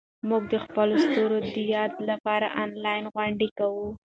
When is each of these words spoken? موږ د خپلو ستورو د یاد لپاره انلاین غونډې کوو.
موږ 0.29 0.43
د 0.53 0.55
خپلو 0.65 0.93
ستورو 1.05 1.37
د 1.55 1.57
یاد 1.75 1.91
لپاره 2.09 2.47
انلاین 2.63 3.03
غونډې 3.15 3.49
کوو. 3.57 3.87